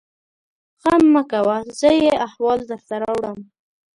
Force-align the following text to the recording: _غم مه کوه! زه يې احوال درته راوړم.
_غم 0.83 1.03
مه 1.13 1.23
کوه! 1.31 1.57
زه 1.79 1.89
يې 2.03 2.11
احوال 2.27 2.59
درته 2.69 2.95
راوړم. 3.01 3.39